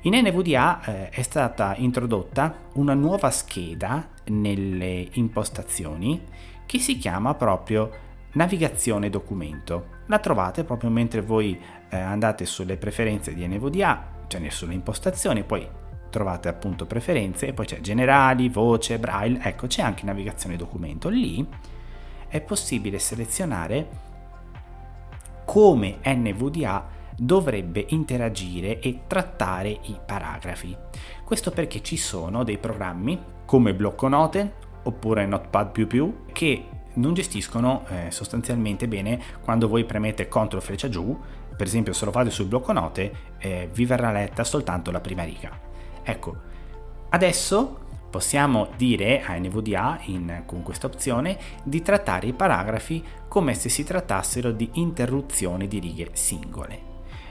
In 0.00 0.14
NVDA 0.14 0.82
eh, 0.82 1.08
è 1.10 1.20
stata 1.20 1.74
introdotta 1.76 2.70
una 2.76 2.94
nuova 2.94 3.30
scheda 3.30 4.08
nelle 4.28 5.08
impostazioni 5.12 6.22
che 6.64 6.78
si 6.78 6.96
chiama 6.96 7.34
proprio 7.34 7.90
navigazione 8.32 9.10
documento. 9.10 10.00
La 10.06 10.20
trovate 10.20 10.64
proprio 10.64 10.88
mentre 10.88 11.20
voi 11.20 11.60
eh, 11.90 11.98
andate 11.98 12.46
sulle 12.46 12.78
preferenze 12.78 13.34
di 13.34 13.46
NVDA 13.46 14.20
ce 14.32 14.38
ne 14.38 14.50
sono 14.50 14.72
impostazioni, 14.72 15.44
poi 15.44 15.68
trovate 16.08 16.48
appunto 16.48 16.86
preferenze 16.86 17.48
e 17.48 17.52
poi 17.52 17.66
c'è 17.66 17.80
generali, 17.80 18.48
voce, 18.48 18.98
braille, 18.98 19.40
ecco 19.42 19.66
c'è 19.66 19.82
anche 19.82 20.06
navigazione 20.06 20.56
documento. 20.56 21.10
Lì 21.10 21.46
è 22.28 22.40
possibile 22.40 22.98
selezionare 22.98 23.88
come 25.44 25.98
NVDA 26.02 26.88
dovrebbe 27.14 27.84
interagire 27.88 28.80
e 28.80 29.00
trattare 29.06 29.68
i 29.68 29.98
paragrafi. 30.04 30.74
Questo 31.24 31.50
perché 31.50 31.82
ci 31.82 31.98
sono 31.98 32.42
dei 32.42 32.56
programmi 32.56 33.20
come 33.44 33.74
Blocco 33.74 34.08
Note 34.08 34.54
oppure 34.84 35.26
Notepad++ 35.26 35.72
che 36.32 36.64
non 36.94 37.12
gestiscono 37.12 37.84
eh, 37.88 38.10
sostanzialmente 38.10 38.88
bene 38.88 39.20
quando 39.42 39.68
voi 39.68 39.84
premete 39.84 40.26
CTRL 40.26 40.60
freccia 40.60 40.88
giù 40.88 41.18
per 41.62 41.70
esempio 41.70 41.92
se 41.92 42.04
lo 42.04 42.10
fate 42.10 42.30
sul 42.30 42.46
blocco 42.46 42.72
note 42.72 43.12
eh, 43.38 43.70
vi 43.72 43.84
verrà 43.84 44.10
letta 44.10 44.42
soltanto 44.42 44.90
la 44.90 44.98
prima 44.98 45.22
riga. 45.22 45.56
Ecco, 46.02 46.34
adesso 47.10 47.78
possiamo 48.10 48.70
dire 48.76 49.22
a 49.22 49.36
NVDA 49.36 50.00
in, 50.06 50.42
con 50.44 50.64
questa 50.64 50.88
opzione 50.88 51.38
di 51.62 51.80
trattare 51.80 52.26
i 52.26 52.32
paragrafi 52.32 53.00
come 53.28 53.54
se 53.54 53.68
si 53.68 53.84
trattassero 53.84 54.50
di 54.50 54.70
interruzioni 54.72 55.68
di 55.68 55.78
righe 55.78 56.10
singole. 56.14 56.80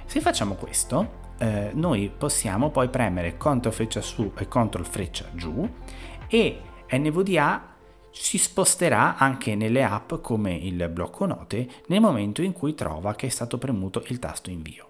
Se 0.06 0.22
facciamo 0.22 0.54
questo, 0.54 1.34
eh, 1.38 1.72
noi 1.74 2.10
possiamo 2.18 2.70
poi 2.70 2.88
premere 2.88 3.36
CTRL 3.36 3.70
freccia 3.74 4.00
su 4.00 4.32
e 4.38 4.48
CTRL 4.48 4.86
freccia 4.86 5.26
giù 5.34 5.70
e 6.30 6.62
NVDA 6.90 7.71
si 8.12 8.38
sposterà 8.38 9.18
anche 9.18 9.56
nelle 9.56 9.84
app 9.84 10.14
come 10.22 10.54
il 10.54 10.90
blocco 10.90 11.26
note 11.26 11.68
nel 11.88 12.02
momento 12.02 12.42
in 12.42 12.54
cui 12.54 12.76
trova 12.76 13.16
che 13.16 13.28
è 13.28 13.30
stato 13.30 13.58
premuto 13.58 14.04
il 14.08 14.20
tasto 14.20 14.50
invio. 14.50 14.90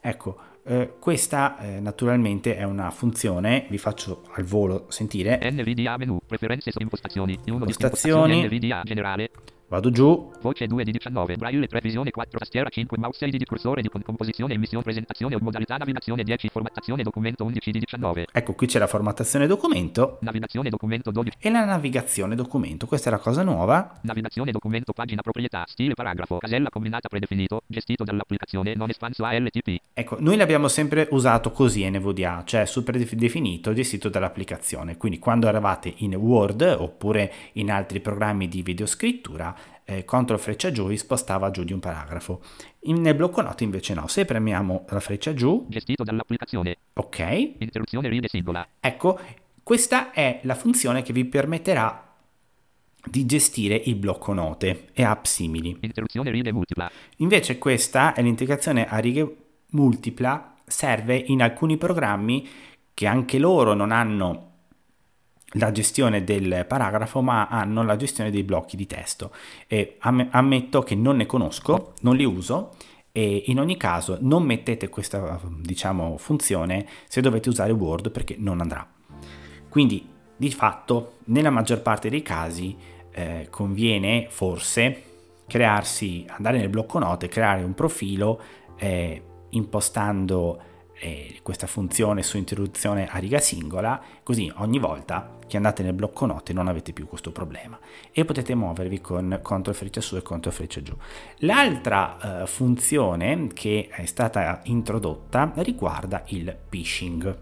Ecco, 0.00 0.36
eh, 0.64 0.94
questa 0.98 1.58
eh, 1.58 1.80
naturalmente 1.80 2.56
è 2.56 2.62
una 2.62 2.90
funzione, 2.90 3.66
vi 3.70 3.78
faccio 3.78 4.24
al 4.32 4.44
volo 4.44 4.86
sentire. 4.88 5.38
NVDA 5.50 5.96
menu, 5.96 6.18
preferenze 6.26 6.70
su 6.70 6.78
impostazioni, 6.80 7.38
impostazioni, 7.44 8.44
NVDA 8.44 8.82
generale, 8.84 9.30
Vado 9.68 9.90
giù. 9.90 10.30
Voce 10.40 10.66
2 10.66 10.82
di 10.82 10.92
19. 10.92 11.36
Braille 11.36 11.66
3 11.66 11.80
visione 11.82 12.10
4 12.10 12.38
tastiera 12.38 12.70
5 12.70 12.96
mouse 12.96 13.18
6 13.18 13.36
di 13.36 13.44
cursore 13.44 13.82
di 13.82 13.90
composizione 13.90 14.54
emissione 14.54 14.82
presentazione 14.82 15.36
modalità 15.38 15.76
navigazione 15.76 16.24
10 16.24 16.48
formattazione 16.48 17.02
documento 17.02 17.44
11 17.44 17.70
di 17.72 17.78
19. 17.80 18.28
Ecco 18.32 18.54
qui 18.54 18.66
c'è 18.66 18.78
la 18.78 18.86
formattazione 18.86 19.46
documento. 19.46 20.16
Navigazione 20.22 20.70
documento 20.70 21.10
12. 21.10 21.36
E 21.38 21.50
la 21.50 21.66
navigazione 21.66 22.34
documento. 22.34 22.86
Questa 22.86 23.10
è 23.10 23.12
la 23.12 23.18
cosa 23.18 23.42
nuova. 23.42 23.98
Navigazione 24.02 24.52
documento 24.52 24.94
pagina 24.94 25.20
proprietà 25.20 25.64
stile 25.66 25.92
paragrafo 25.92 26.38
casella 26.38 26.70
combinata 26.70 27.08
predefinito 27.08 27.60
gestito 27.66 28.04
dall'applicazione 28.04 28.74
non 28.74 28.88
espanso 28.88 29.26
ALTP. 29.26 29.82
Ecco 29.92 30.16
noi 30.18 30.38
l'abbiamo 30.38 30.68
sempre 30.68 31.08
usato 31.10 31.52
così 31.52 31.86
NVDA 31.90 32.42
cioè 32.46 32.64
su 32.64 32.82
predefinito 32.82 33.74
gestito 33.74 34.08
dall'applicazione. 34.08 34.96
Quindi 34.96 35.18
quando 35.18 35.46
eravate 35.46 35.92
in 35.98 36.14
Word 36.14 36.62
oppure 36.78 37.30
in 37.54 37.70
altri 37.70 38.00
programmi 38.00 38.48
di 38.48 38.62
videoscrittura 38.62 39.56
eh, 39.90 40.04
CTRL 40.04 40.38
freccia 40.38 40.70
giù 40.70 40.86
vi 40.86 40.98
spostava 40.98 41.50
giù 41.50 41.64
di 41.64 41.72
un 41.72 41.80
paragrafo. 41.80 42.42
In, 42.80 43.00
nel 43.00 43.14
blocco 43.14 43.40
note 43.40 43.64
invece 43.64 43.94
no, 43.94 44.06
se 44.06 44.26
premiamo 44.26 44.84
la 44.90 45.00
freccia 45.00 45.32
giù... 45.32 45.64
Gestito 45.68 46.04
dall'applicazione. 46.04 46.76
Ok. 46.92 47.54
Interruzione 47.58 48.08
righe 48.10 48.28
singola. 48.28 48.66
Ecco, 48.80 49.18
questa 49.62 50.10
è 50.10 50.40
la 50.42 50.54
funzione 50.54 51.02
che 51.02 51.14
vi 51.14 51.24
permetterà 51.24 52.04
di 53.02 53.24
gestire 53.24 53.76
il 53.76 53.94
blocco 53.94 54.34
note 54.34 54.88
e 54.92 55.02
app 55.02 55.24
simili. 55.24 55.78
Interruzione 55.80 56.30
righe 56.30 56.52
multipla. 56.52 56.90
Invece 57.18 57.56
questa 57.56 58.12
è 58.12 58.20
l'integrazione 58.20 58.86
a 58.86 58.98
righe 58.98 59.36
multipla, 59.70 60.54
serve 60.66 61.16
in 61.16 61.40
alcuni 61.40 61.78
programmi 61.78 62.46
che 62.92 63.06
anche 63.06 63.38
loro 63.38 63.72
non 63.72 63.90
hanno 63.90 64.47
la 65.52 65.72
gestione 65.72 66.24
del 66.24 66.64
paragrafo 66.68 67.22
ma 67.22 67.46
hanno 67.46 67.82
la 67.82 67.96
gestione 67.96 68.30
dei 68.30 68.42
blocchi 68.42 68.76
di 68.76 68.86
testo 68.86 69.32
e 69.66 69.96
ammetto 70.00 70.82
che 70.82 70.94
non 70.94 71.16
ne 71.16 71.26
conosco, 71.26 71.94
non 72.00 72.16
li 72.16 72.24
uso 72.24 72.74
e 73.12 73.44
in 73.46 73.58
ogni 73.58 73.76
caso 73.76 74.18
non 74.20 74.44
mettete 74.44 74.88
questa 74.88 75.40
diciamo 75.58 76.18
funzione 76.18 76.86
se 77.08 77.20
dovete 77.20 77.48
usare 77.48 77.72
Word 77.72 78.10
perché 78.10 78.36
non 78.38 78.60
andrà. 78.60 78.86
Quindi 79.68 80.06
di 80.36 80.50
fatto 80.50 81.14
nella 81.24 81.50
maggior 81.50 81.80
parte 81.80 82.10
dei 82.10 82.22
casi 82.22 82.76
eh, 83.10 83.48
conviene 83.50 84.26
forse 84.28 85.02
crearsi, 85.46 86.26
andare 86.28 86.58
nel 86.58 86.68
blocco 86.68 86.98
note, 86.98 87.26
creare 87.28 87.62
un 87.62 87.74
profilo 87.74 88.40
eh, 88.76 89.22
impostando 89.50 90.60
questa 91.42 91.66
funzione 91.66 92.22
su 92.22 92.36
interruzione 92.36 93.08
a 93.08 93.18
riga 93.18 93.38
singola, 93.38 94.02
così 94.22 94.52
ogni 94.56 94.78
volta 94.78 95.36
che 95.46 95.56
andate 95.56 95.82
nel 95.82 95.92
blocco 95.92 96.26
note 96.26 96.52
non 96.52 96.68
avete 96.68 96.92
più 96.92 97.06
questo 97.06 97.32
problema 97.32 97.78
e 98.12 98.24
potete 98.24 98.54
muovervi 98.54 99.00
con 99.00 99.40
CTRL 99.42 99.72
freccia 99.72 100.00
su 100.00 100.16
e 100.16 100.22
CTRL 100.22 100.50
freccia 100.50 100.82
giù. 100.82 100.94
L'altra 101.38 102.42
eh, 102.42 102.46
funzione 102.46 103.48
che 103.54 103.88
è 103.90 104.04
stata 104.06 104.60
introdotta 104.64 105.52
riguarda 105.56 106.24
il 106.26 106.56
phishing. 106.68 107.38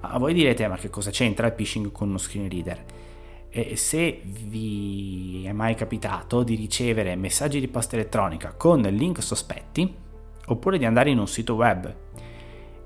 Ah, 0.00 0.18
voi 0.18 0.34
direte 0.34 0.68
ma 0.68 0.76
che 0.76 0.90
cosa 0.90 1.10
c'entra 1.10 1.46
il 1.46 1.54
phishing 1.54 1.90
con 1.90 2.08
uno 2.08 2.18
screen 2.18 2.48
reader? 2.48 2.84
E 3.48 3.76
se 3.76 4.20
vi 4.24 5.44
è 5.46 5.52
mai 5.52 5.74
capitato 5.74 6.42
di 6.42 6.56
ricevere 6.56 7.14
messaggi 7.16 7.60
di 7.60 7.68
posta 7.68 7.96
elettronica 7.96 8.52
con 8.52 8.80
link 8.82 9.22
sospetti, 9.22 9.94
oppure 10.46 10.76
di 10.76 10.84
andare 10.84 11.10
in 11.10 11.18
un 11.18 11.28
sito 11.28 11.54
web 11.54 11.94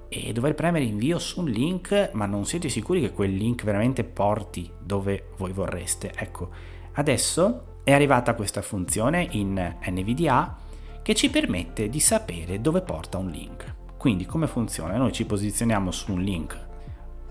e 0.09 0.33
dover 0.33 0.55
premere 0.55 0.85
invio 0.85 1.19
su 1.19 1.41
un 1.41 1.49
link 1.49 2.11
ma 2.13 2.27
non 2.27 2.47
siete 2.47 2.69
sicuri 2.69 3.01
che 3.01 3.13
quel 3.13 3.35
link 3.35 3.65
veramente 3.65 4.05
porti 4.05 4.71
dove 4.81 5.29
voi 5.37 5.53
vorreste. 5.53 6.13
Ecco, 6.17 6.51
adesso 6.93 7.81
è 7.85 7.93
arrivata 7.93 8.35
questa 8.35 8.63
funzione 8.63 9.27
in 9.33 9.77
NVDA 9.83 10.57
che 11.03 11.15
ci 11.15 11.31
permette 11.31 11.89
di 11.89 12.01
sapere 12.01 12.61
dove 12.61 12.81
porta 12.81 13.19
un 13.19 13.29
link. 13.29 13.75
Quindi 13.97 14.27
come 14.27 14.47
funziona? 14.47 14.97
Noi 14.97 15.13
ci 15.13 15.25
posizioniamo 15.25 15.91
su 15.91 16.13
un 16.13 16.21
link, 16.21 16.67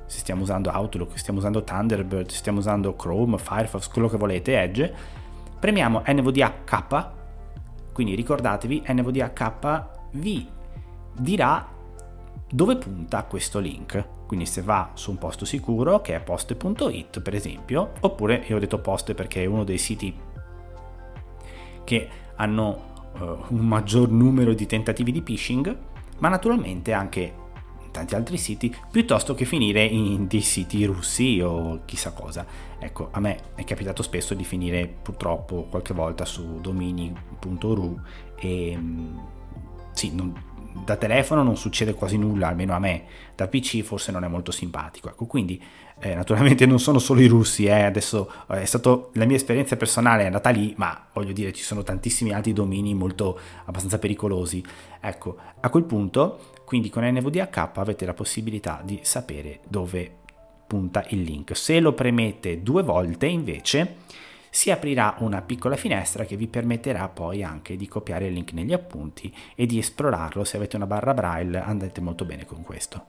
se 0.05 0.19
stiamo 0.19 0.41
usando 0.41 0.71
Outlook, 0.71 1.17
stiamo 1.17 1.39
usando 1.39 1.63
Thunderbird, 1.63 2.29
stiamo 2.29 2.59
usando 2.59 2.95
Chrome, 2.95 3.37
Firefox, 3.37 3.87
quello 3.87 4.07
che 4.07 4.17
volete, 4.17 4.59
Edge, 4.59 4.93
premiamo 5.59 6.01
NVDA 6.05 6.63
quindi 7.93 8.15
ricordatevi 8.15 8.83
NVDA 8.87 9.89
vi 10.11 10.47
dirà 11.17 11.67
dove 12.49 12.77
punta 12.77 13.23
questo 13.23 13.59
link. 13.59 14.25
Quindi 14.25 14.45
se 14.45 14.61
va 14.61 14.91
su 14.93 15.11
un 15.11 15.17
posto 15.17 15.45
sicuro 15.45 16.01
che 16.01 16.15
è 16.15 16.21
poste.it 16.21 17.21
per 17.21 17.35
esempio, 17.35 17.93
oppure 18.01 18.43
io 18.47 18.55
ho 18.55 18.59
detto 18.59 18.79
poste 18.79 19.13
perché 19.13 19.43
è 19.43 19.45
uno 19.45 19.63
dei 19.63 19.77
siti 19.77 20.15
che 21.83 22.09
hanno 22.35 23.11
uh, 23.19 23.23
un 23.49 23.65
maggior 23.65 24.09
numero 24.09 24.53
di 24.53 24.65
tentativi 24.65 25.11
di 25.11 25.21
phishing, 25.21 25.77
ma 26.19 26.27
naturalmente 26.27 26.91
anche 26.91 27.45
tanti 27.91 28.15
altri 28.15 28.37
siti, 28.37 28.75
piuttosto 28.91 29.33
che 29.33 29.45
finire 29.45 29.83
in 29.83 30.27
dei 30.27 30.41
siti 30.41 30.85
russi 30.85 31.41
o 31.41 31.81
chissà 31.85 32.11
cosa. 32.11 32.45
Ecco, 32.77 33.07
a 33.11 33.19
me 33.19 33.55
è 33.55 33.63
capitato 33.63 34.03
spesso 34.03 34.35
di 34.35 34.43
finire 34.43 34.87
purtroppo 34.87 35.63
qualche 35.63 35.93
volta 35.93 36.25
su 36.25 36.59
domini.ru 36.61 37.99
e 38.35 38.77
mm, 38.77 39.17
sì, 39.93 40.13
non, 40.13 40.31
da 40.83 40.95
telefono 40.95 41.43
non 41.43 41.57
succede 41.57 41.93
quasi 41.93 42.17
nulla, 42.17 42.47
almeno 42.47 42.73
a 42.73 42.79
me, 42.79 43.03
da 43.35 43.47
PC 43.47 43.81
forse 43.81 44.11
non 44.11 44.23
è 44.23 44.27
molto 44.27 44.51
simpatico. 44.51 45.09
Ecco, 45.09 45.25
quindi 45.25 45.61
eh, 45.99 46.13
naturalmente 46.15 46.65
non 46.65 46.79
sono 46.79 46.99
solo 46.99 47.21
i 47.21 47.27
russi, 47.27 47.65
eh, 47.65 47.83
adesso 47.83 48.31
eh, 48.49 48.61
è 48.61 48.65
stato 48.65 49.09
la 49.13 49.25
mia 49.25 49.35
esperienza 49.35 49.75
personale 49.75 50.23
è 50.23 50.25
andata 50.25 50.49
lì, 50.49 50.73
ma 50.77 51.07
voglio 51.13 51.33
dire 51.33 51.53
ci 51.53 51.63
sono 51.63 51.83
tantissimi 51.83 52.31
altri 52.33 52.53
domini 52.53 52.93
molto 52.93 53.39
abbastanza 53.65 53.99
pericolosi. 53.99 54.63
Ecco, 55.01 55.37
a 55.59 55.69
quel 55.69 55.83
punto, 55.83 56.53
quindi 56.65 56.89
con 56.89 57.03
NVDH 57.03 57.69
avete 57.75 58.05
la 58.05 58.13
possibilità 58.13 58.81
di 58.83 58.99
sapere 59.01 59.59
dove 59.67 60.11
punta 60.67 61.05
il 61.09 61.21
link. 61.21 61.55
Se 61.55 61.79
lo 61.79 61.93
premete 61.93 62.61
due 62.61 62.83
volte 62.83 63.25
invece 63.25 63.95
si 64.49 64.71
aprirà 64.71 65.15
una 65.19 65.41
piccola 65.41 65.75
finestra 65.75 66.25
che 66.25 66.35
vi 66.35 66.47
permetterà 66.47 67.07
poi 67.09 67.43
anche 67.43 67.75
di 67.75 67.87
copiare 67.87 68.27
il 68.27 68.33
link 68.33 68.53
negli 68.53 68.73
appunti 68.73 69.33
e 69.55 69.65
di 69.65 69.77
esplorarlo. 69.77 70.43
Se 70.43 70.57
avete 70.57 70.75
una 70.75 70.87
barra 70.87 71.13
braille 71.13 71.59
andate 71.59 72.01
molto 72.01 72.25
bene 72.25 72.45
con 72.45 72.63
questo. 72.63 73.07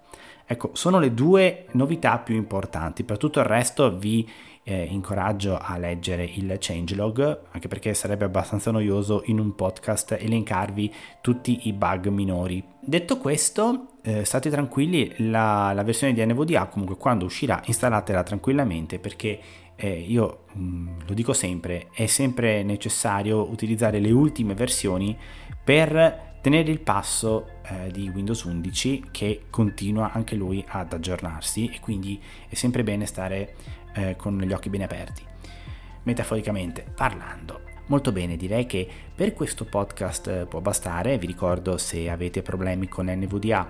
Ecco, 0.50 0.70
sono 0.72 0.98
le 0.98 1.12
due 1.12 1.66
novità 1.72 2.18
più 2.18 2.34
importanti. 2.34 3.04
Per 3.04 3.18
tutto 3.18 3.38
il 3.38 3.44
resto 3.44 3.94
vi 3.96 4.26
eh, 4.62 4.84
incoraggio 4.84 5.58
a 5.58 5.78
leggere 5.78 6.24
il 6.24 6.56
changelog, 6.58 7.40
anche 7.50 7.68
perché 7.68 7.94
sarebbe 7.94 8.24
abbastanza 8.24 8.70
noioso 8.70 9.22
in 9.26 9.40
un 9.40 9.54
podcast 9.54 10.12
elencarvi 10.12 10.92
tutti 11.20 11.68
i 11.68 11.72
bug 11.72 12.08
minori. 12.08 12.62
Detto 12.80 13.18
questo, 13.18 13.92
eh, 14.02 14.24
state 14.24 14.48
tranquilli, 14.48 15.14
la, 15.30 15.72
la 15.74 15.82
versione 15.82 16.12
di 16.12 16.24
NVDA 16.24 16.66
comunque 16.66 16.96
quando 16.96 17.26
uscirà 17.26 17.60
installatela 17.64 18.22
tranquillamente 18.22 18.98
perché 18.98 19.40
eh, 19.80 19.96
io 20.00 20.44
mh, 20.54 20.60
mm, 20.60 20.88
lo 21.06 21.14
dico 21.14 21.32
sempre, 21.32 21.88
è 21.92 22.06
sempre 22.06 22.64
necessario 22.64 23.48
utilizzare 23.48 24.00
le 24.00 24.10
ultime 24.10 24.54
versioni 24.54 25.16
per 25.62 26.36
tenere 26.40 26.70
il 26.70 26.80
passo 26.80 27.60
eh, 27.62 27.90
di 27.92 28.08
Windows 28.08 28.42
11 28.42 29.04
che 29.12 29.42
continua 29.50 30.12
anche 30.12 30.34
lui 30.34 30.64
ad 30.66 30.92
aggiornarsi 30.92 31.70
e 31.72 31.78
quindi 31.78 32.20
è 32.48 32.54
sempre 32.54 32.82
bene 32.82 33.06
stare 33.06 33.54
eh, 33.94 34.16
con 34.16 34.36
gli 34.38 34.52
occhi 34.52 34.68
ben 34.68 34.82
aperti, 34.82 35.22
metaforicamente 36.02 36.84
parlando. 36.96 37.60
Molto 37.86 38.10
bene, 38.10 38.36
direi 38.36 38.66
che 38.66 38.86
per 39.14 39.32
questo 39.32 39.64
podcast 39.64 40.26
eh, 40.26 40.46
può 40.46 40.60
bastare, 40.60 41.18
vi 41.18 41.26
ricordo 41.26 41.78
se 41.78 42.10
avete 42.10 42.42
problemi 42.42 42.88
con 42.88 43.06
NVDA 43.06 43.66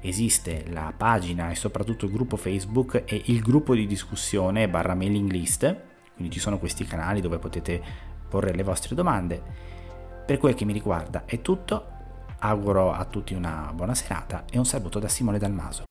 esiste 0.00 0.64
la 0.70 0.92
pagina 0.96 1.50
e 1.50 1.54
soprattutto 1.54 2.06
il 2.06 2.12
gruppo 2.12 2.36
Facebook 2.36 3.02
e 3.06 3.22
il 3.26 3.40
gruppo 3.40 3.74
di 3.74 3.86
discussione 3.86 4.68
barra 4.68 4.94
mailing 4.94 5.30
list, 5.30 5.76
quindi 6.14 6.32
ci 6.32 6.40
sono 6.40 6.58
questi 6.58 6.84
canali 6.84 7.20
dove 7.20 7.38
potete 7.38 7.82
porre 8.28 8.54
le 8.54 8.62
vostre 8.62 8.94
domande. 8.94 9.42
Per 10.24 10.38
quel 10.38 10.54
che 10.54 10.64
mi 10.64 10.72
riguarda 10.72 11.24
è 11.24 11.40
tutto, 11.40 11.86
auguro 12.38 12.92
a 12.92 13.04
tutti 13.04 13.34
una 13.34 13.72
buona 13.74 13.94
serata 13.94 14.44
e 14.50 14.58
un 14.58 14.66
saluto 14.66 14.98
da 14.98 15.08
Simone 15.08 15.38
Dalmaso. 15.38 15.84